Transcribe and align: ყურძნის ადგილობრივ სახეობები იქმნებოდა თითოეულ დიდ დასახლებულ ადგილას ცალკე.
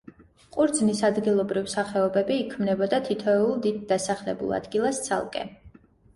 ყურძნის 0.55 1.01
ადგილობრივ 1.09 1.67
სახეობები 1.73 2.39
იქმნებოდა 2.45 3.01
თითოეულ 3.11 3.55
დიდ 3.67 3.79
დასახლებულ 3.93 4.59
ადგილას 4.61 5.05
ცალკე. 5.11 5.47